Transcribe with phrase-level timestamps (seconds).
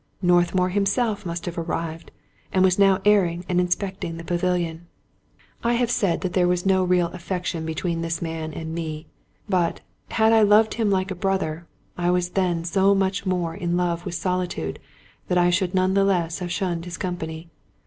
[0.23, 2.09] Northmour himself must have arrived,
[2.51, 4.87] and was now airing and inspecting the pavilion.
[5.63, 9.05] I have said that there was no real affection between this man and me;
[9.47, 11.67] but, had I loved him like a brother,
[11.99, 14.79] I was then so much more in love with solitude
[15.27, 17.51] that I should none the less have shunned his company.